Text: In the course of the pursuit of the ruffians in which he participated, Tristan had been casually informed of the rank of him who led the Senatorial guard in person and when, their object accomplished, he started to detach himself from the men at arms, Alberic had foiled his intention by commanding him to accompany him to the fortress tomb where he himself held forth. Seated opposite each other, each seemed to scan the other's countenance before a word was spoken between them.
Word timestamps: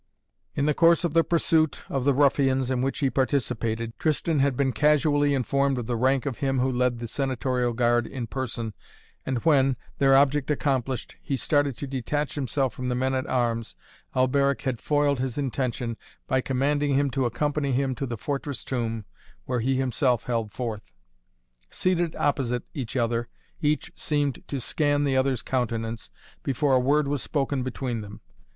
In 0.55 0.65
the 0.65 0.73
course 0.73 1.03
of 1.03 1.13
the 1.13 1.23
pursuit 1.23 1.83
of 1.87 2.05
the 2.05 2.13
ruffians 2.15 2.71
in 2.71 2.81
which 2.81 2.97
he 3.01 3.11
participated, 3.11 3.93
Tristan 3.99 4.39
had 4.39 4.57
been 4.57 4.71
casually 4.71 5.35
informed 5.35 5.77
of 5.77 5.85
the 5.85 5.95
rank 5.95 6.25
of 6.25 6.39
him 6.39 6.57
who 6.57 6.71
led 6.71 6.97
the 6.97 7.07
Senatorial 7.07 7.73
guard 7.73 8.07
in 8.07 8.25
person 8.25 8.73
and 9.27 9.37
when, 9.45 9.77
their 9.99 10.17
object 10.17 10.49
accomplished, 10.49 11.17
he 11.21 11.35
started 11.37 11.77
to 11.77 11.85
detach 11.85 12.33
himself 12.33 12.73
from 12.73 12.87
the 12.87 12.95
men 12.95 13.13
at 13.13 13.27
arms, 13.27 13.75
Alberic 14.15 14.63
had 14.63 14.81
foiled 14.81 15.19
his 15.19 15.37
intention 15.37 15.97
by 16.25 16.41
commanding 16.41 16.95
him 16.95 17.11
to 17.11 17.25
accompany 17.25 17.71
him 17.71 17.93
to 17.93 18.07
the 18.07 18.17
fortress 18.17 18.63
tomb 18.63 19.05
where 19.45 19.59
he 19.59 19.75
himself 19.75 20.23
held 20.23 20.51
forth. 20.51 20.95
Seated 21.69 22.15
opposite 22.15 22.63
each 22.73 22.95
other, 22.95 23.27
each 23.61 23.91
seemed 23.95 24.41
to 24.47 24.59
scan 24.59 25.03
the 25.03 25.15
other's 25.15 25.43
countenance 25.43 26.09
before 26.41 26.73
a 26.73 26.79
word 26.79 27.07
was 27.07 27.21
spoken 27.21 27.61
between 27.61 28.01
them. 28.01 28.19